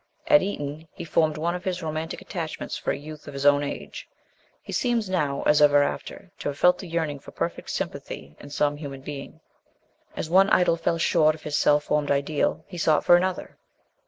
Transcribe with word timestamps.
At 0.25 0.41
Eton 0.41 0.87
he 0.95 1.03
formed 1.05 1.37
one 1.37 1.53
of 1.53 1.63
his 1.63 1.83
romantic 1.83 2.21
attachments 2.21 2.75
for 2.75 2.89
a 2.89 2.97
youth 2.97 3.27
of 3.27 3.35
his 3.35 3.45
own 3.45 3.63
age. 3.63 4.09
He 4.63 4.73
seems 4.73 5.07
now, 5.07 5.43
as 5.43 5.61
ever 5.61 5.83
after, 5.83 6.31
to 6.39 6.49
have 6.49 6.57
felt 6.57 6.79
the 6.79 6.87
yearning 6.87 7.19
for 7.19 7.29
perfect 7.29 7.69
sympathy 7.69 8.35
in 8.39 8.49
some 8.49 8.77
human 8.77 9.01
being; 9.01 9.41
as 10.17 10.27
one 10.27 10.49
idol 10.49 10.75
fell 10.75 10.97
short 10.97 11.35
of 11.35 11.43
his 11.43 11.55
self 11.55 11.83
formed 11.83 12.09
ideal, 12.09 12.65
he 12.67 12.79
sought 12.79 13.05
for 13.05 13.15
another. 13.15 13.57